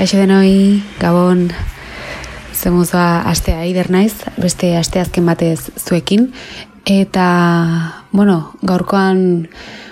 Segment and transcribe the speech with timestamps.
[0.00, 1.50] Kaixo denoi, Gabon,
[2.56, 6.30] zemuzoa astea eider naiz, beste asteazken batez zuekin,
[6.88, 7.26] eta,
[8.08, 9.20] bueno, gaurkoan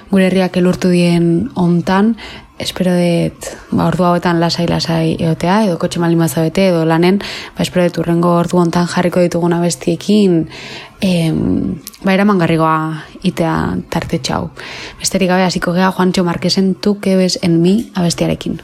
[0.08, 2.14] gure herriak elurtu dien ontan,
[2.56, 7.84] espero dut, ba, ordu hauetan lasai-lasai eotea, edo kotxe malin mazabete, edo lanen, ba, espero
[7.90, 10.40] dut urrengo ordu ontan jarriko ditugun abestiekin,
[11.04, 11.44] em,
[12.00, 13.60] ba, eraman garrigoa itea
[13.92, 14.48] tarte txau.
[15.04, 18.62] Besterik gabe, hasiko gea, Juancho Marquesen, tu que ves en mi abestiarekin.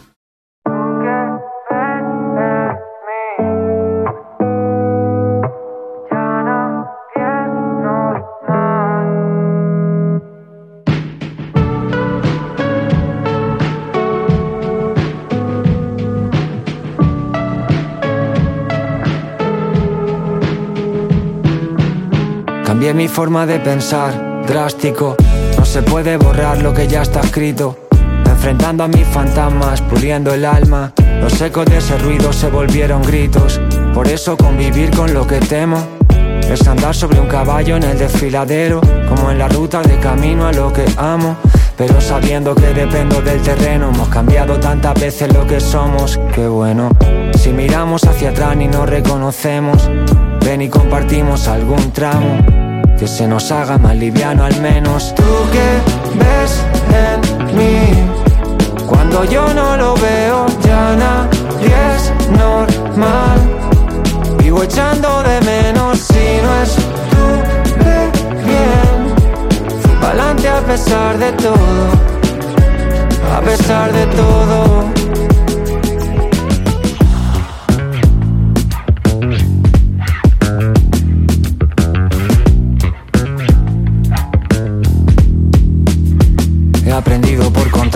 [22.95, 25.17] Mi forma de pensar, drástico.
[25.59, 27.77] No se puede borrar lo que ya está escrito.
[28.25, 30.92] Enfrentando a mis fantasmas, puliendo el alma.
[31.20, 33.61] Los ecos de ese ruido se volvieron gritos.
[33.92, 35.77] Por eso convivir con lo que temo
[36.48, 40.53] es andar sobre un caballo en el desfiladero, como en la ruta de camino a
[40.53, 41.36] lo que amo.
[41.77, 46.20] Pero sabiendo que dependo del terreno, hemos cambiado tantas veces lo que somos.
[46.33, 46.91] Qué bueno,
[47.36, 49.91] si miramos hacia atrás y nos reconocemos,
[50.45, 52.64] ven y compartimos algún tramo
[52.98, 55.14] que se nos haga más liviano al menos.
[55.14, 58.25] Tú que ves en mí
[58.86, 63.39] cuando yo no lo veo, ya nadie es normal.
[64.39, 66.75] Vivo echando de menos si no es
[67.11, 68.11] tú de
[68.45, 69.14] bien.
[69.83, 71.91] Fui pa'lante a pesar de todo,
[73.36, 74.94] a pesar de todo.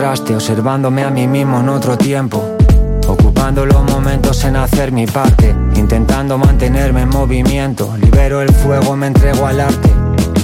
[0.08, 2.42] Observándome a mí mismo en otro tiempo.
[3.06, 7.94] Ocupando los momentos en hacer mi parte, intentando mantenerme en movimiento.
[7.98, 9.90] Libero el fuego, me entrego al arte.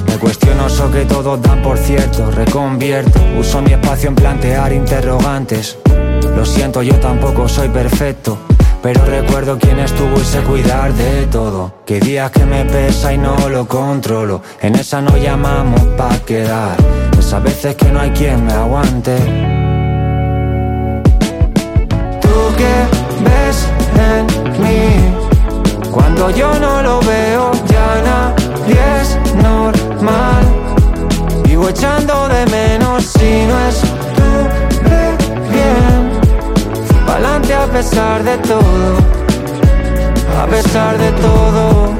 [0.06, 3.18] Me cuestiono eso que todos dan por cierto, reconvierto.
[3.38, 5.78] Uso mi espacio en plantear interrogantes.
[6.36, 8.36] Lo siento, yo tampoco soy perfecto.
[8.82, 11.72] Pero recuerdo quién estuvo y sé cuidar de todo.
[11.86, 14.42] Que días que me pesa y no lo controlo.
[14.60, 16.76] En esa no llamamos pa' quedar.
[17.18, 19.53] Esas veces que no hay quien me aguante.
[22.56, 22.74] Que
[23.24, 23.68] ves
[24.10, 24.26] en
[24.62, 25.14] mí.
[25.90, 30.44] Cuando yo no lo veo, ya nadie es normal.
[31.44, 33.80] Vivo echando de menos si no es
[34.16, 34.30] tú
[34.88, 35.04] de
[35.52, 36.00] bien.
[37.06, 38.96] Pa'lante a pesar de todo,
[40.42, 41.94] a pesar de todo.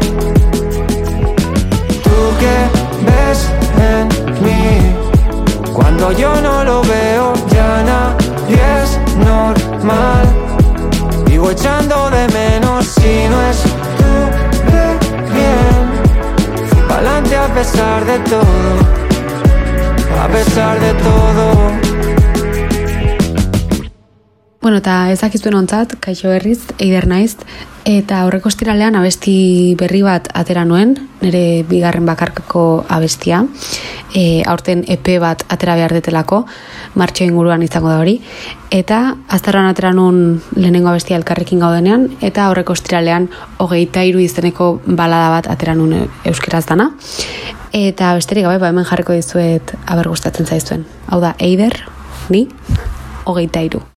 [2.05, 2.57] Tú que
[3.07, 3.51] ves
[3.93, 4.09] en
[4.45, 4.95] mí.
[5.73, 10.44] Cuando yo no lo veo, ya nadie es normal.
[11.45, 13.63] Vivo echando de menos si no es
[13.99, 14.13] tú
[14.73, 14.87] de
[15.35, 16.89] bien.
[16.89, 18.45] Pa'lante a pesar de todo,
[20.23, 21.94] a pesar de todo.
[24.65, 27.35] Bueno, eta ezakizuen ontzat, kaixo berriz, eider naiz,
[27.85, 29.35] eta aurreko estiralean abesti
[29.77, 33.43] berri bat atera nuen, nire bigarren bakarkako abestia,
[34.17, 36.47] e, aurten EP bat atera behar detelako,
[36.97, 38.17] martxo inguruan izango da hori,
[38.73, 43.29] eta aztaroan atera nuen lehenengo abestia elkarrekin gaudenean, eta aurreko estiralean
[43.61, 46.95] hogeita iru izeneko balada bat atera nuen euskeraz dana,
[47.77, 50.89] eta besterik gabe, ba hemen jarriko dizuet aber gustatzen zaizuen.
[51.13, 51.83] Hau da, eider,
[52.33, 52.49] ni,
[53.29, 53.91] hogeita iru.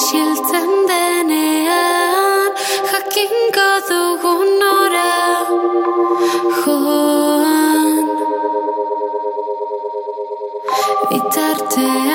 [0.00, 2.52] Isiltzen denean
[2.90, 5.12] Jakinko dugun nora
[6.60, 8.06] Joan
[11.10, 12.09] Bitartean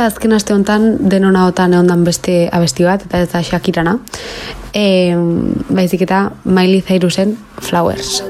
[0.00, 3.98] eta azken aste honetan denon ahotan egon beste abesti bat, eta ez da Shakirana.
[4.72, 5.12] E,
[5.76, 8.22] baizik eta Miley Cyrusen Flowers.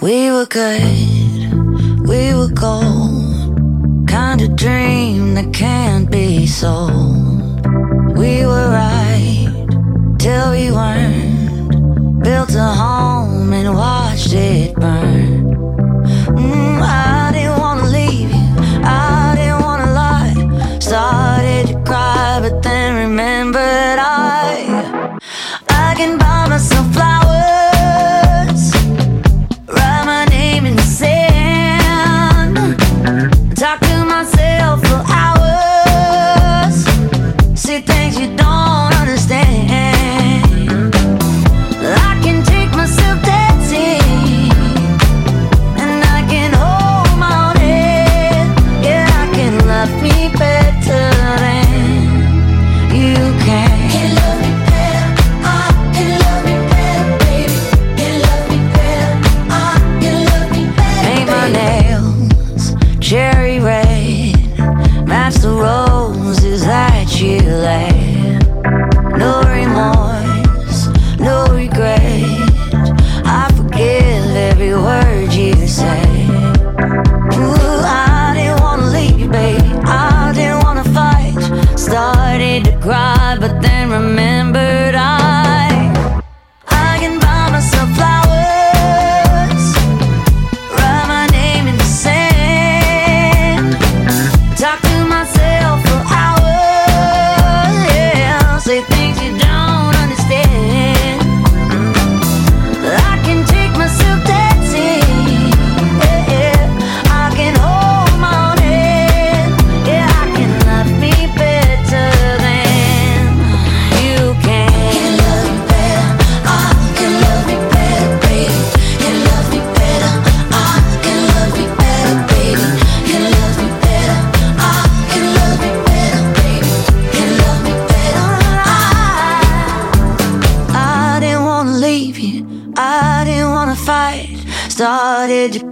[0.00, 7.66] We were good, we were gold Kind of dream that can't be sold
[8.16, 9.50] We were right,
[10.18, 14.97] till we weren't Built a home and watched it burn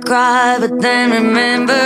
[0.06, 1.85] cry, but then remember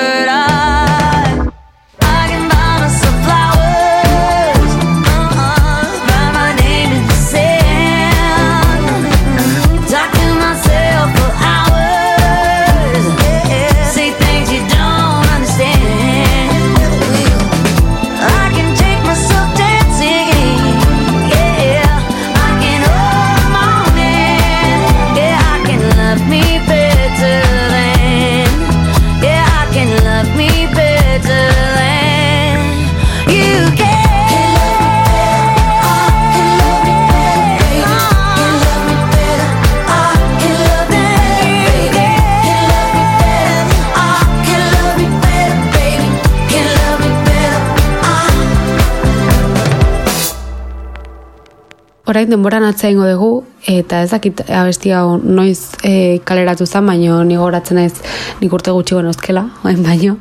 [52.21, 53.29] orain denboran atzaingo dugu,
[53.65, 57.95] eta ez dakit abesti hau noiz e, kaleratu zen, baino ni goratzen ez
[58.43, 60.19] nik urte gutxi genozkela, baino,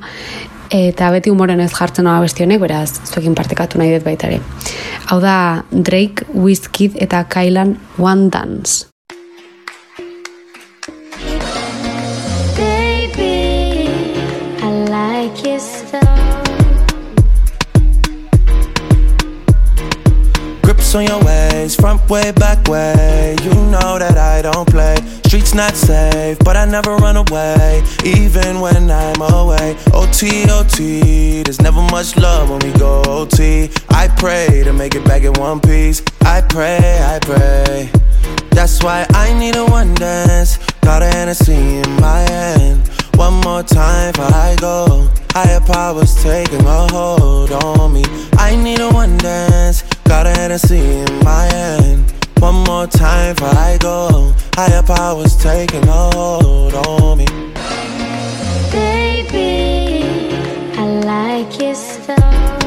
[0.71, 4.31] eta beti humoren ez jartzen hau abesti honek, beraz, zuekin partekatu nahi dut baita.
[5.11, 8.85] Hau da Drake, Wizkid eta Kailan One Dance.
[12.55, 13.89] Baby,
[14.63, 16.08] I like your style.
[20.95, 23.35] On your ways, front way, back way.
[23.43, 24.95] You know that I don't play.
[25.27, 29.77] Streets not safe, but I never run away, even when I'm away.
[29.93, 33.69] OT, OT, there's never much love when we go OT.
[33.89, 36.01] I pray to make it back in one piece.
[36.21, 37.91] I pray, I pray.
[38.49, 40.57] That's why I need a one dance.
[40.81, 42.87] Got a Hennessy in my hand.
[43.13, 45.07] One more time I go.
[45.33, 48.03] Higher powers taking a hold on me.
[48.39, 49.83] I need a one dance.
[50.09, 52.11] Got a Hennessy in my hand.
[52.39, 54.33] One more time before I go.
[54.55, 57.27] Higher powers taking a hold on me.
[58.71, 60.33] Baby,
[60.75, 62.59] I like your style.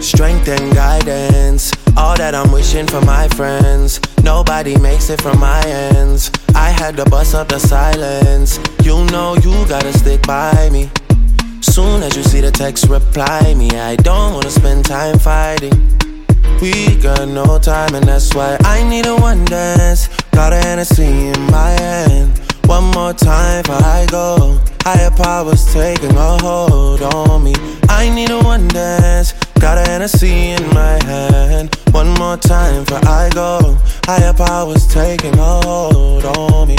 [0.00, 4.00] Strength and guidance, all that I'm wishing for my friends.
[4.22, 6.30] Nobody makes it from my ends.
[6.54, 8.58] I had to bust up the silence.
[8.82, 10.88] You know you gotta stick by me.
[11.72, 13.70] Soon as you see the text, reply me.
[13.70, 15.72] I don't wanna spend time fighting.
[16.60, 20.08] We got no time, and that's why I need a one dance.
[20.32, 22.38] Got a Hennessy in my hand.
[22.66, 24.60] One more time before I go.
[24.82, 27.54] Higher powers taking a hold on me.
[27.88, 29.32] I need a one dance.
[29.58, 31.74] Got a Hennessy in my hand.
[31.92, 33.76] One more time before I go.
[34.04, 36.76] Higher powers taking a hold on me.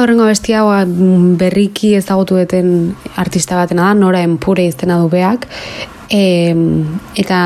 [0.00, 5.46] Horrengo bestia hau mm, berriki ezagutu duten artista batena da, Nora Empure iztena du beak,
[6.10, 6.22] e,
[7.20, 7.40] eta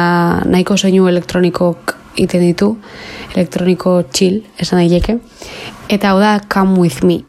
[0.46, 2.70] nahiko soinu elektronikok iten ditu,
[3.34, 5.18] elektroniko chill, esan daileke,
[5.88, 7.22] eta hau da Come With Me.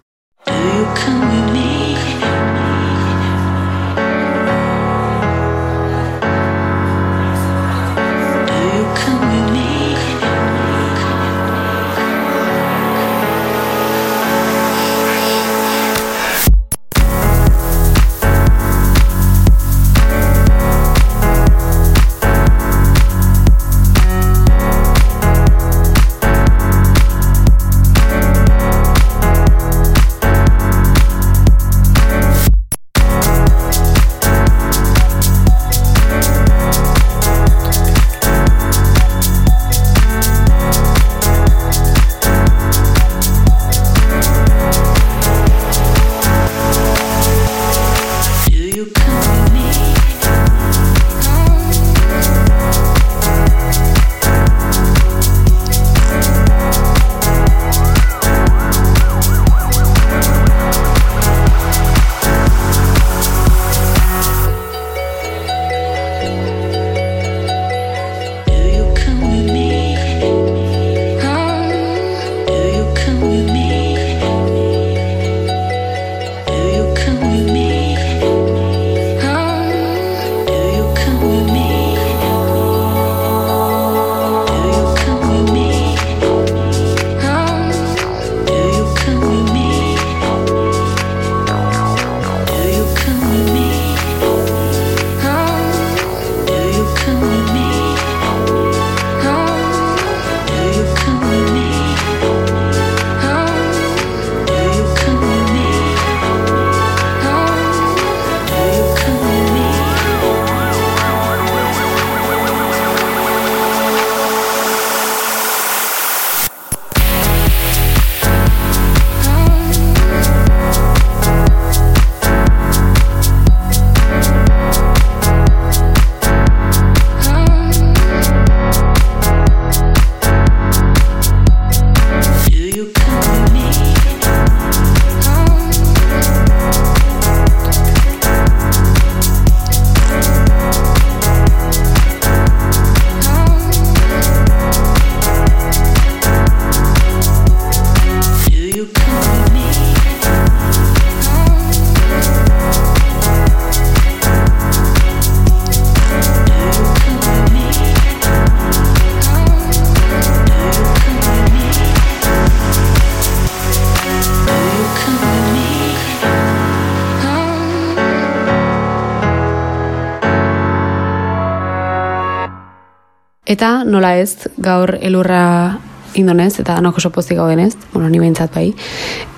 [173.55, 175.77] Eta nola ez, gaur elurra
[176.19, 178.67] indonez, eta danok oso pozik gaudenez, bueno, ni behintzat bai,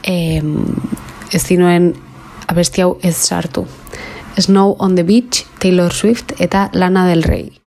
[0.02, 0.42] e,
[1.30, 1.92] ez dinuen
[2.50, 3.68] abesti hau ez sartu.
[4.42, 7.67] Snow on the Beach, Taylor Swift eta Lana del Rey.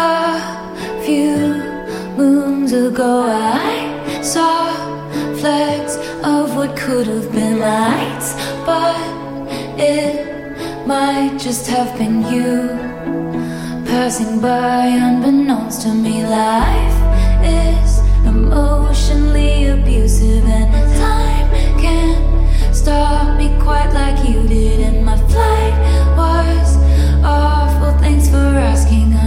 [0.00, 1.36] A few
[2.16, 4.72] moons ago, I saw
[5.40, 8.32] flecks of what could have been lights,
[8.64, 8.96] but
[9.78, 12.50] it might just have been you
[13.90, 16.24] passing by unbeknownst to me.
[16.24, 16.98] Life
[17.44, 24.80] is emotionally abusive, and time can't stop me quite like you did.
[24.80, 25.76] And my flight
[26.16, 26.76] was
[27.22, 27.92] awful.
[27.98, 29.19] Thanks for asking.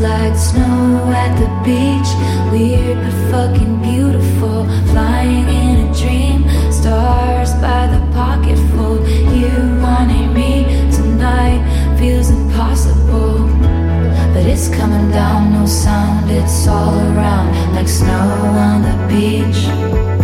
[0.00, 2.10] Like snow at the beach.
[2.50, 4.64] Weird but fucking beautiful.
[4.90, 6.48] Flying in a dream.
[6.72, 9.06] Stars by the pocketful.
[9.36, 11.60] You wanting me tonight
[11.98, 13.46] feels impossible.
[14.32, 17.74] But it's coming down, no sound, it's all around.
[17.74, 20.19] Like snow on the beach.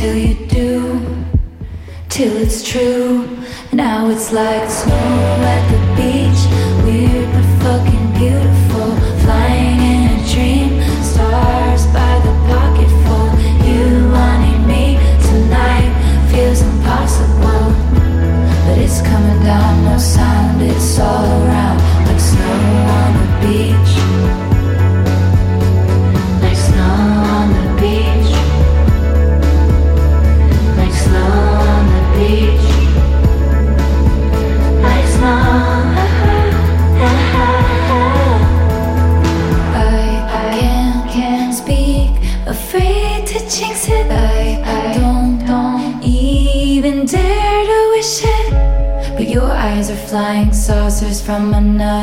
[0.00, 1.26] Till you do,
[2.08, 3.28] till it's true.
[3.70, 5.79] Now it's like snow at the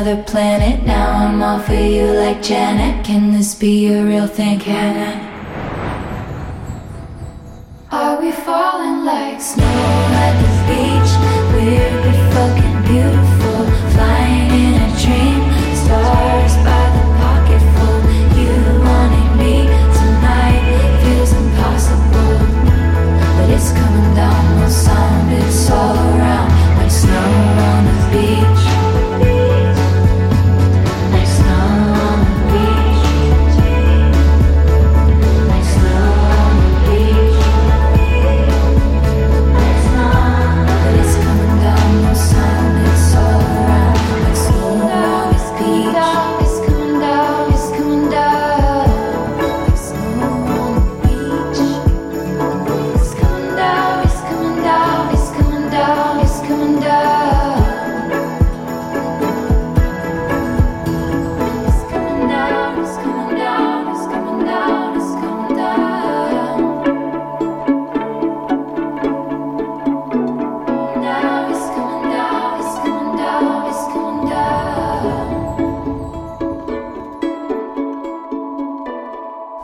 [0.08, 0.86] another planet.
[0.86, 3.04] Now I'm all for you like Janet.
[3.04, 4.58] Can this be a real thing?
[4.58, 5.26] Can?
[7.90, 9.97] Are we falling like snow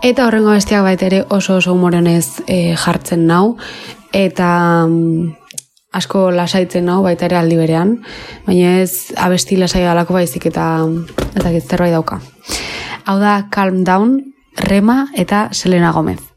[0.04, 3.54] Eta horrengo bestiak bait ere oso oso humorenez e, jartzen nau,
[4.12, 4.48] eta
[4.84, 5.30] mm,
[5.96, 7.94] asko lasaitzen nau baita ere aldi berean,
[8.44, 10.66] baina ez abesti lasai dalako baizik eta
[11.32, 12.20] eta zerbait dauka.
[13.06, 14.20] Hau da Calm Down,
[14.68, 16.33] Rema eta Selena Gomez.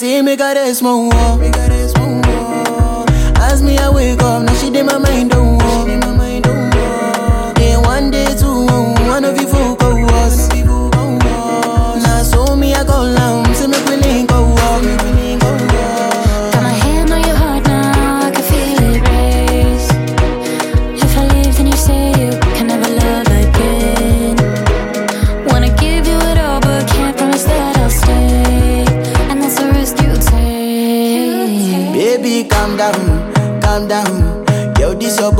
[0.00, 1.79] see me got a small mo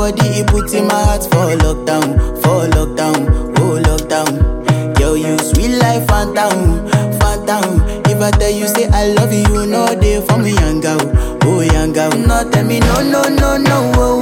[0.00, 4.94] Nobody, he put in my heart for lockdown, for lockdown, oh lockdown.
[4.96, 6.88] Girl, you sweet life, phantom,
[7.20, 7.82] phantom.
[8.06, 10.98] If I tell you, say I love you, no day for me, young girl,
[11.44, 12.12] oh young girl.
[12.12, 14.19] Not tell me, no, no, no, no, oh.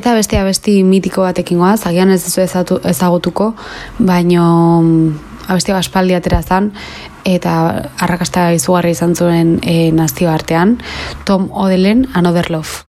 [0.00, 2.40] Eta beste abesti mitiko batekin goaz, agian ez dizu
[2.88, 3.50] ezagutuko,
[3.98, 4.46] baino
[4.80, 5.10] mm,
[5.52, 6.70] abesti baspaldi atera zan,
[7.28, 7.56] eta
[8.00, 10.78] arrakasta izugarri izan zuen eh, e, nazio artean,
[11.28, 12.89] Tom Odelen, Another Love.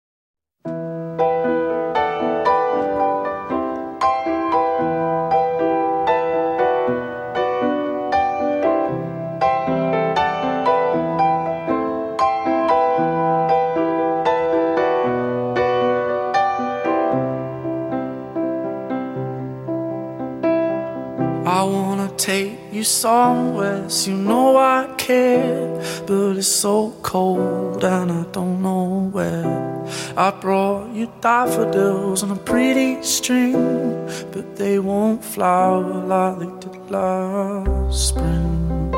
[23.92, 24.08] eyes.
[24.08, 29.84] You know I care, but it's so cold and I don't know where.
[30.16, 36.90] I brought you daffodils on a pretty string, but they won't flower like they did
[36.90, 38.92] last spring.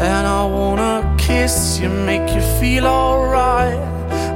[0.00, 3.78] And I wanna kiss you, make you feel alright.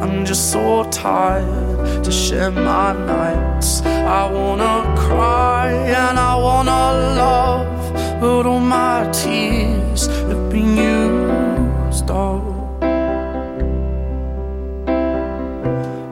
[0.03, 3.83] I'm just so tired to share my nights.
[3.83, 6.83] I wanna cry and I wanna
[7.23, 12.55] love, but all my tears have been used up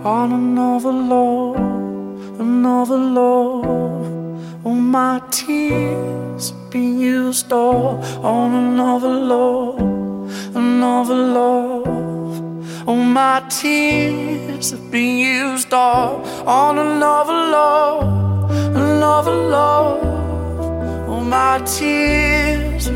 [0.05, 1.57] on another love,
[2.41, 4.65] another love.
[4.65, 9.81] All my tears have been used all on another love,
[10.55, 12.12] another love.
[12.85, 20.01] Oh, my tears have been used all on another love, another love.
[21.09, 22.89] Oh, my tears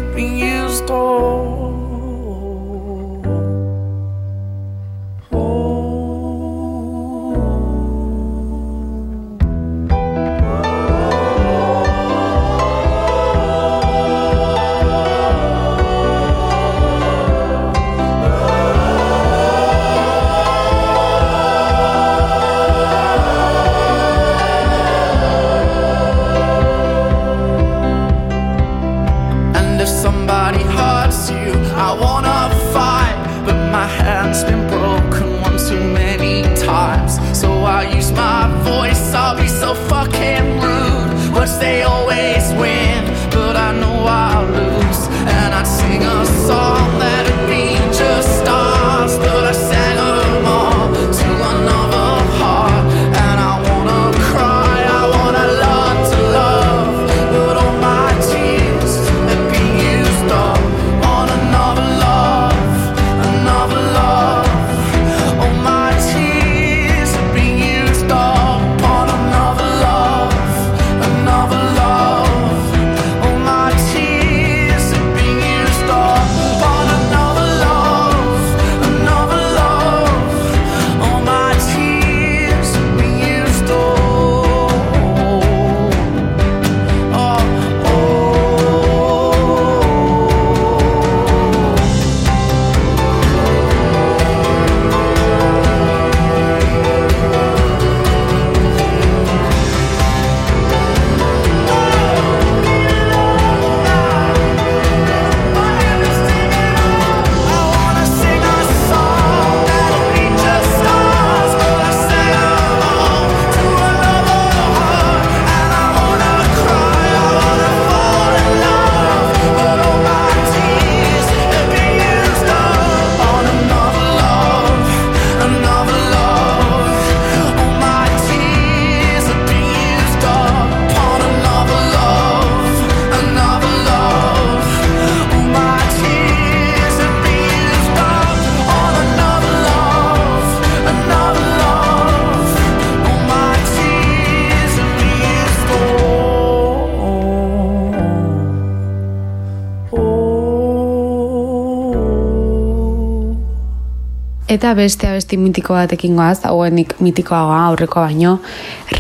[154.57, 158.39] Eta beste abesti mitiko batekin goaz, hau enik mitikoa goa, aurreko baino,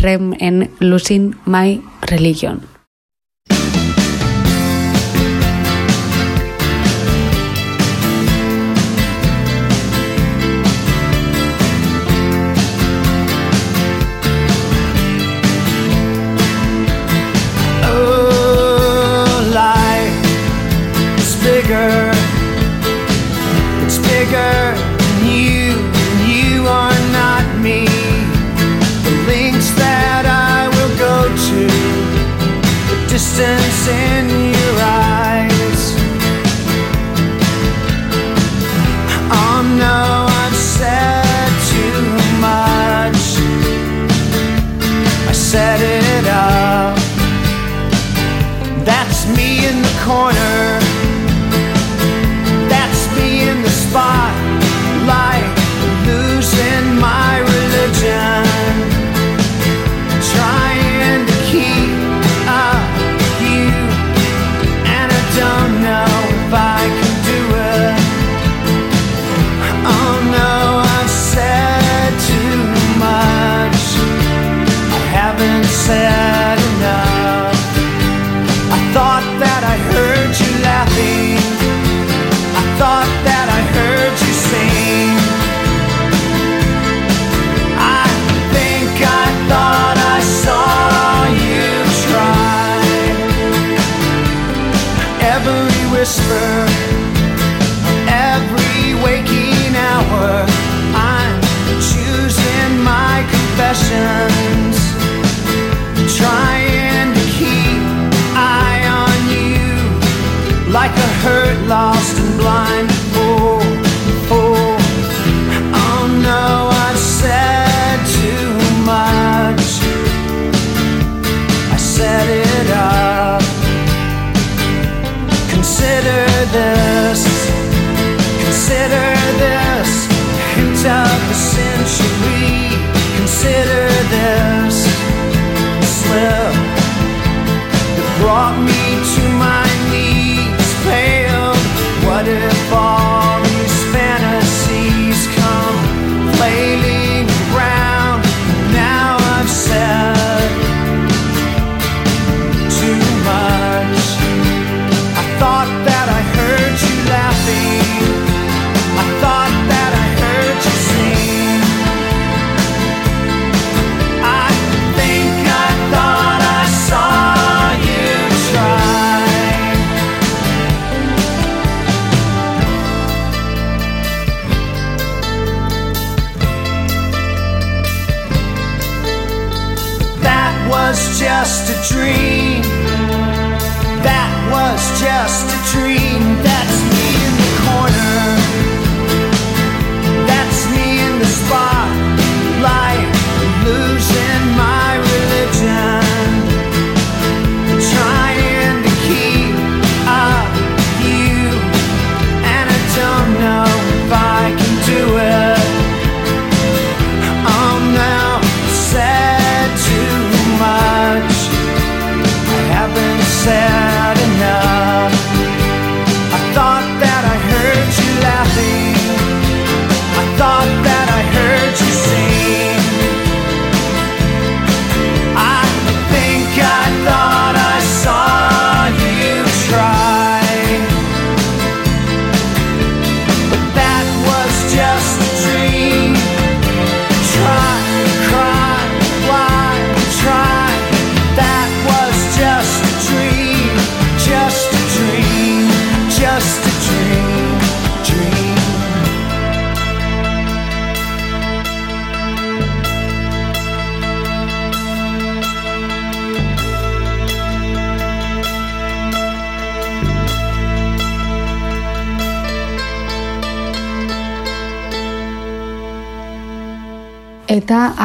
[0.03, 1.79] rem en losing my
[2.11, 2.61] religion.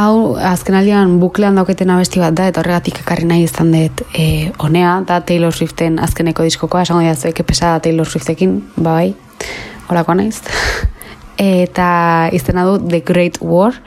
[0.02, 4.96] hau azkenaldian buklean dauketen abesti bat da eta horregatik ekarri nahi izan dut e, onea
[5.08, 6.86] da Taylor Swiften azkeneko diskokoa.
[6.86, 8.58] Esango dira zuek epesa da Taylor Swiftekin.
[8.78, 9.14] Ba, bai,
[9.90, 10.42] horako naiz.
[11.42, 13.78] Eta izena du The Great War.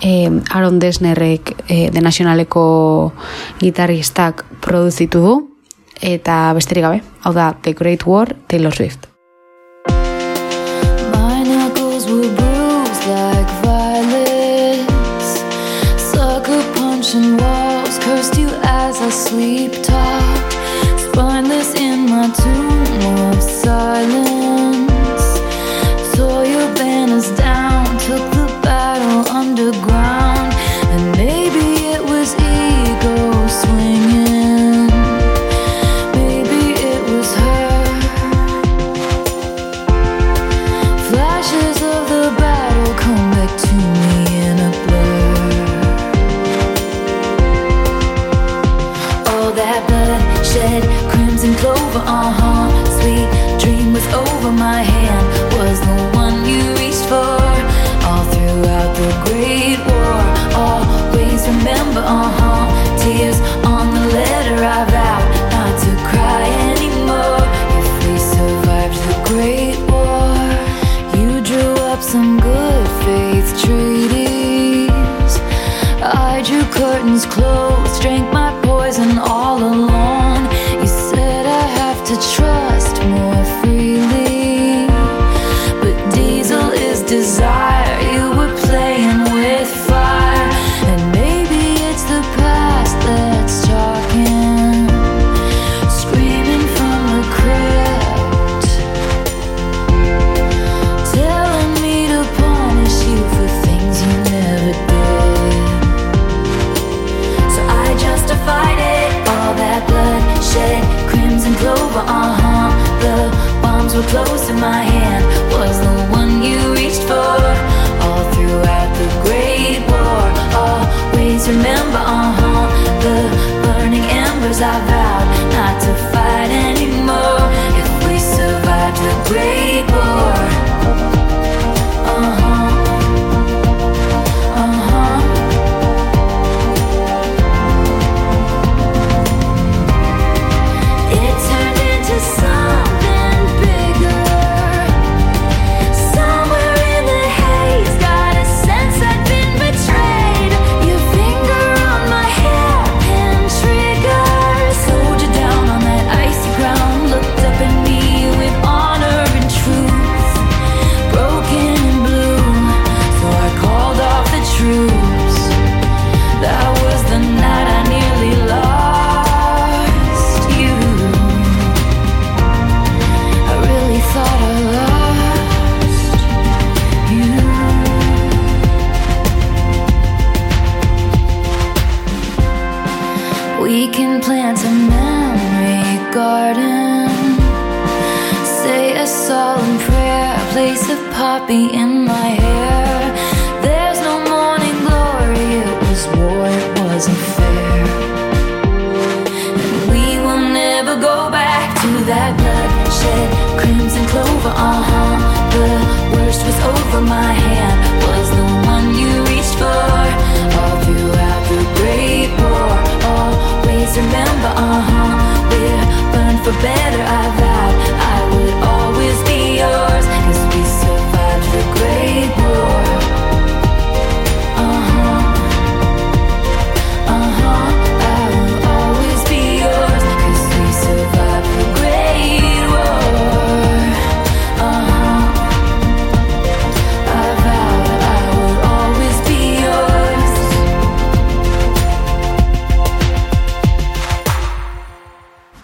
[0.00, 2.66] E, Aaron Desnerrek e, The Nationaleko
[3.60, 5.36] gitarristak produzitu du.
[6.00, 9.15] Eta besterik gabe hau da The Great War Taylor Swift.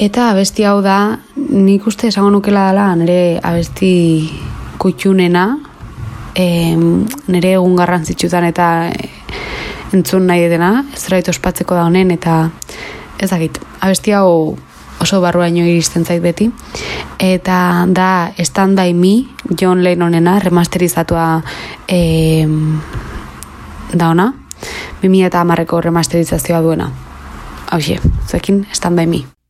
[0.03, 3.93] Eta abesti hau da, nik uste esango nukela dela, nire abesti
[4.83, 5.45] kutxunena,
[6.35, 9.11] em, nire egun garrantzitsutan eta eh,
[9.95, 12.51] entzun nahi dena, ez ospatzeko da honen, eta
[13.21, 14.57] ez dakit, abesti hau
[14.99, 16.49] oso barruaino iristen zait beti.
[17.19, 19.13] Eta da Stand By Me,
[19.55, 21.45] John Lennonena, remasterizatua
[21.87, 22.81] em,
[23.95, 24.33] da ona,
[25.03, 25.45] 2000 eta
[25.81, 26.91] remasterizazioa duena.
[27.71, 29.42] Hauxe, zuekin Stand By Me.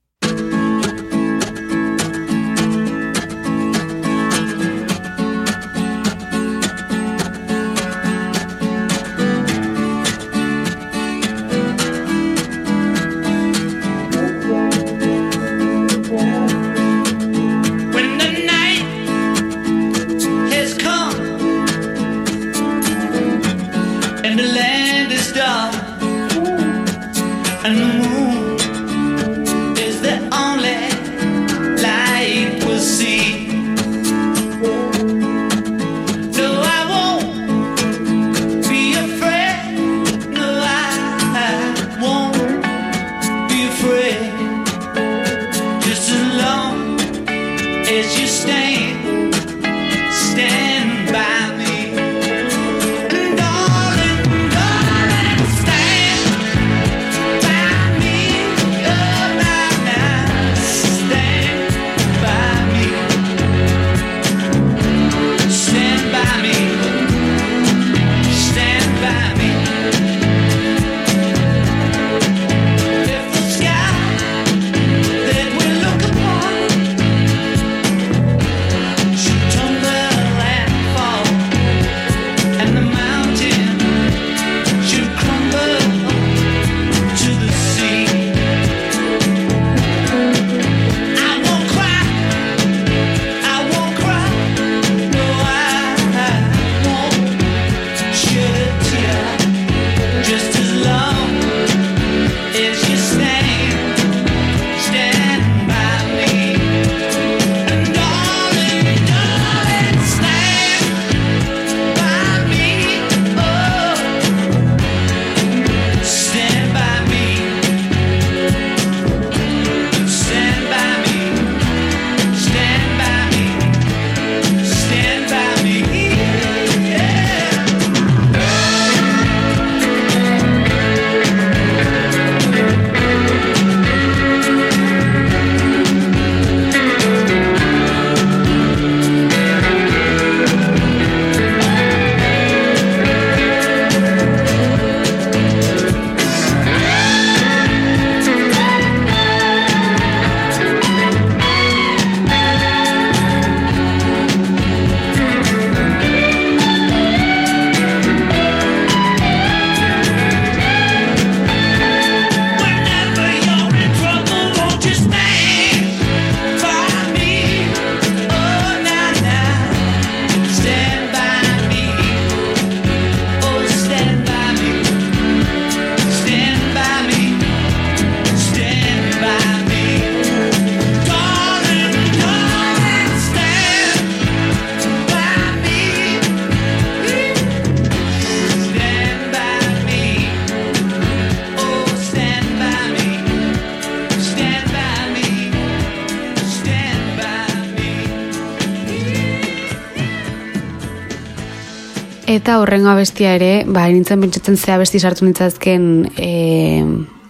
[202.42, 205.84] Eta horrengo abestia ere, ba, nintzen pentsatzen ze abesti sartu nintzazken
[206.18, 206.30] e,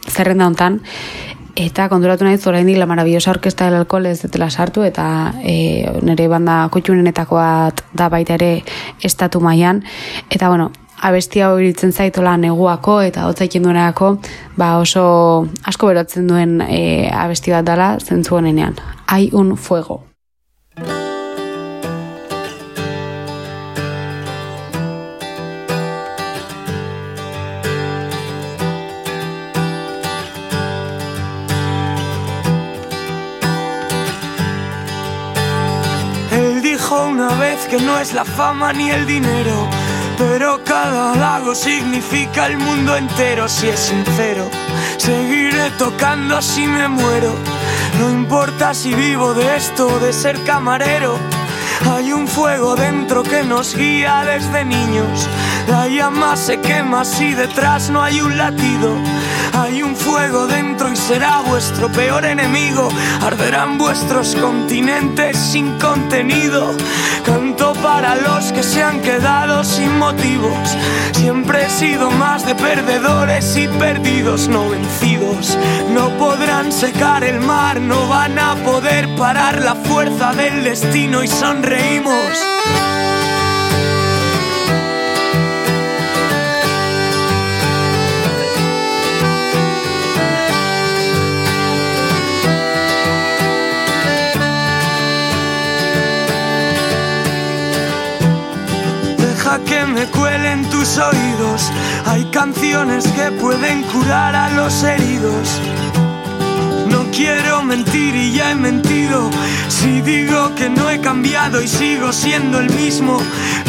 [0.09, 0.79] zerrenda hontan,
[1.53, 6.29] eta konturatu nahi oraindik la maravillosa orkesta del alcohol ez dutela sartu, eta e, nire
[6.33, 8.63] banda kutxunenetako bat da baita ere
[9.05, 9.83] estatu mailan
[10.31, 14.15] eta bueno, abesti hau iritzen zaitola neguako eta hotzaiken duenerako,
[14.57, 18.81] ba oso asko berotzen duen e, abesti bat dala zentzu honenean.
[19.07, 20.12] Hay un fuego.
[37.73, 39.67] Que no es la fama ni el dinero.
[40.19, 44.45] Pero cada lago significa el mundo entero si es sincero.
[44.99, 47.33] Seguiré tocando si me muero.
[47.99, 51.17] No importa si vivo de esto de ser camarero.
[51.91, 55.27] Hay un fuego dentro que nos guía desde niños.
[55.67, 58.99] La llama se quema si detrás no hay un latido.
[59.53, 62.89] Hay un fuego dentro y será vuestro peor enemigo.
[63.21, 66.75] Arderán vuestros continentes sin contenido.
[67.25, 70.77] Canto para los que se han quedado sin motivos.
[71.13, 75.57] Siempre he sido más de perdedores y perdidos, no vencidos.
[75.95, 81.29] No podrán secar el mar, no van a poder parar la fuerza del destino y
[81.29, 82.39] sonreímos.
[99.61, 101.71] Que me cuelen tus oídos.
[102.07, 105.61] Hay canciones que pueden curar a los heridos.
[106.89, 109.31] No quiero mentir y ya he mentido.
[109.69, 113.21] Si digo que no he cambiado y sigo siendo el mismo,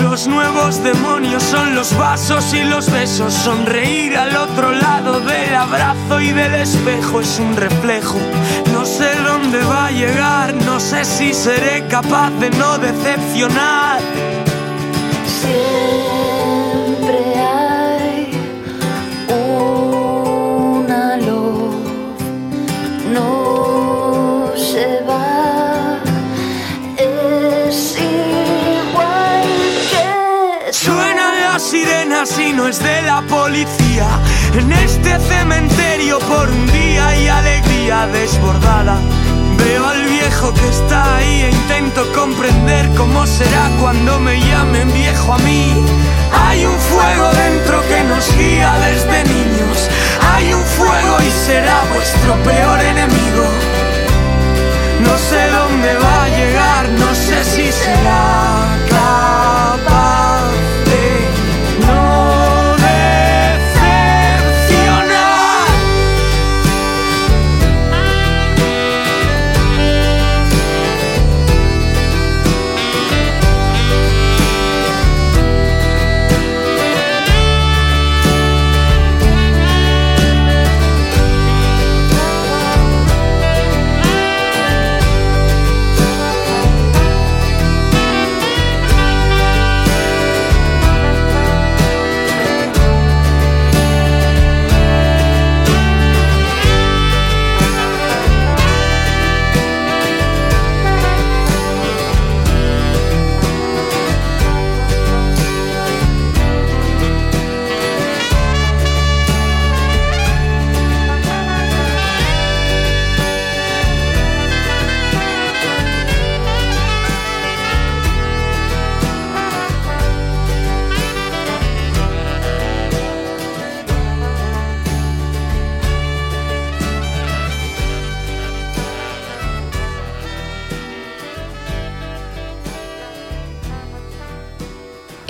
[0.01, 3.34] los nuevos demonios son los vasos y los besos.
[3.34, 8.19] Sonreír al otro lado del abrazo y del espejo es un reflejo.
[8.71, 14.42] No sé dónde va a llegar, no sé si seré capaz de no decepcionar.
[15.43, 18.31] Siempre hay
[19.29, 21.75] una luz,
[23.11, 25.99] no se va,
[26.97, 29.43] es igual
[29.91, 34.07] que Suenan las sirenas y no es de la policía.
[34.57, 38.97] En este cementerio por un día hay alegría desbordada.
[39.64, 45.34] Veo al viejo que está ahí e intento comprender cómo será cuando me llamen viejo
[45.34, 45.74] a mí.
[46.45, 49.89] Hay un fuego dentro que nos guía desde niños.
[50.34, 53.45] Hay un fuego y será vuestro peor enemigo.
[55.05, 58.53] No sé dónde va a llegar, no sé si será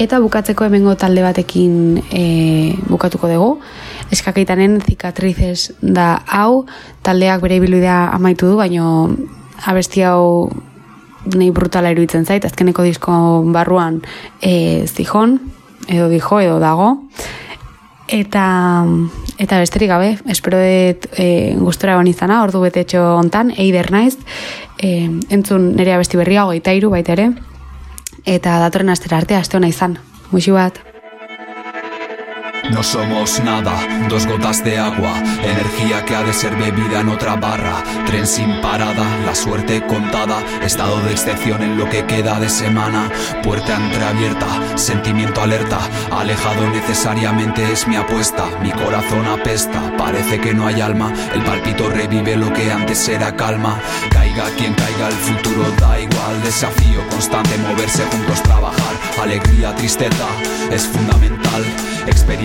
[0.04, 2.24] Eta bukatzeko hemengo talde batekin e,
[2.90, 3.52] bukatuko dugu.
[4.12, 6.66] Eskakeitanen zikatrizes da hau,
[7.08, 8.88] taldeak bere ibilbidea amaitu du, baino
[9.64, 10.50] abesti hau
[11.38, 13.14] nei brutala iruditzen zait, azkeneko disko
[13.56, 14.02] barruan
[14.42, 15.38] e, zijon,
[15.88, 16.90] edo dijo, edo dago.
[18.12, 18.44] Eta,
[19.40, 21.30] eta besterik gabe, espero dut e,
[21.64, 24.18] gustora egon izana, ordu betetxo hontan, eider naiz,
[24.84, 27.32] e, entzun nire abesti berria hogeita iru baita ere,
[28.26, 29.98] eta datorren astera arte aste ona izan.
[30.32, 30.93] Muxu bat.
[32.72, 33.74] No somos nada,
[34.10, 38.62] dos gotas de agua, energía que ha de ser bebida en otra barra, tren sin
[38.62, 43.12] parada, la suerte contada, estado de excepción en lo que queda de semana,
[43.44, 45.78] puerta entreabierta, sentimiento alerta,
[46.12, 51.90] alejado necesariamente es mi apuesta, mi corazón apesta, parece que no hay alma, el palpito
[51.90, 53.78] revive lo que antes era calma,
[54.10, 60.28] caiga quien caiga, el futuro da igual, desafío constante, moverse juntos, trabajar, alegría, tristeza,
[60.72, 61.64] es fundamental,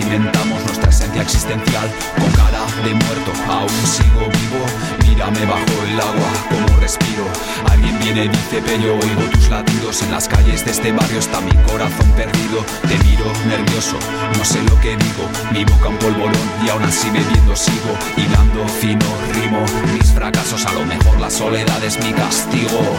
[0.09, 1.87] experimentamos nuestra esencia existencial.
[2.17, 4.65] Con cara de muerto, aún sigo vivo,
[5.07, 7.25] mírame bajo el agua, como respiro,
[7.69, 11.19] alguien viene y dice pero oigo tus latidos, en las calles de este barrio.
[11.19, 13.97] Está mi corazón perdido, te miro nervioso,
[14.35, 18.67] no sé lo que digo, mi boca un polvorón y aún así bebiendo sigo, hilando
[18.67, 22.97] fino, rimo, mis fracasos a lo mejor la soledad es mi castigo.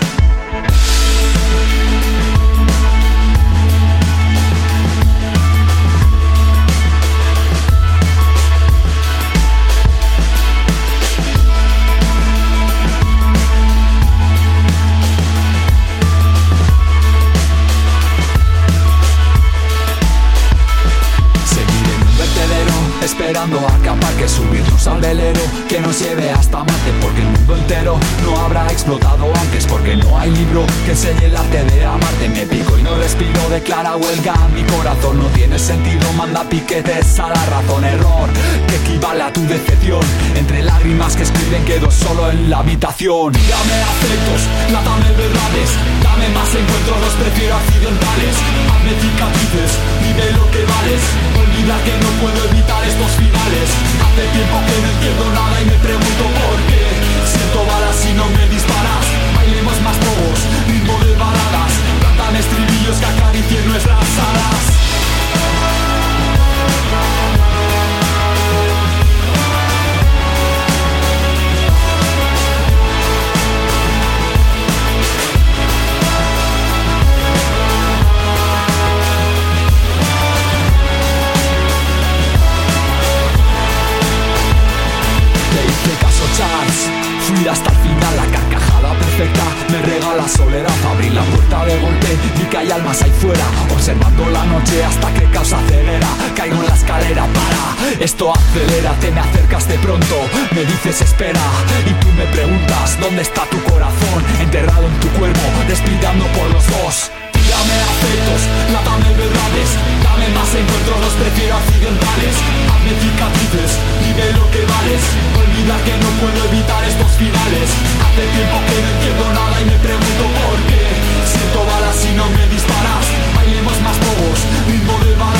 [98.71, 100.15] acelera, te me acercas de pronto,
[100.55, 101.41] me dices espera
[101.87, 106.65] y tú me preguntas dónde está tu corazón, enterrado en tu cuerpo, despidando por los
[106.71, 107.11] dos.
[107.35, 108.41] Dame afectos,
[108.71, 109.69] lávame verdades,
[110.05, 112.35] dame más encuentros, los prefiero accidentales.
[112.71, 113.73] Hazme cicatrices
[114.07, 115.03] y ve lo que vales.
[115.35, 117.69] Olvida que no puedo evitar estos finales.
[118.07, 120.85] Hace tiempo que no entiendo nada y me pregunto por qué.
[121.27, 123.05] Siento balas y no me disparas.
[123.35, 124.39] Bailemos más bobos,
[124.71, 125.40] ritmo de balas.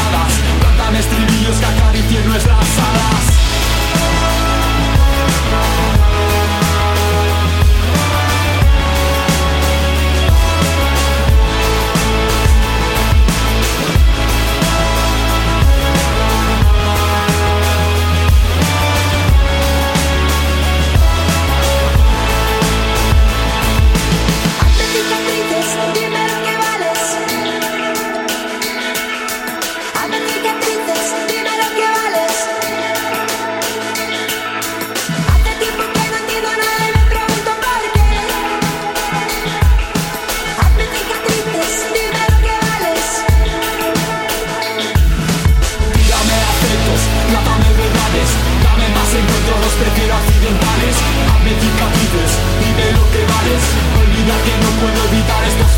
[0.91, 4.50] Cantan estribillos que acaricien nuestras alas.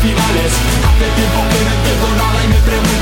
[0.03, 0.51] festivales.
[0.83, 2.92] Hace tiempo que no entiendo nada y me pregunto